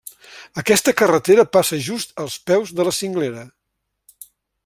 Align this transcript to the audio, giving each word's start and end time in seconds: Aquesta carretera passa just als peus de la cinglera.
Aquesta 0.61 0.93
carretera 1.01 1.45
passa 1.57 1.79
just 1.89 2.17
als 2.25 2.39
peus 2.51 2.73
de 2.79 2.87
la 2.89 2.95
cinglera. 3.01 3.47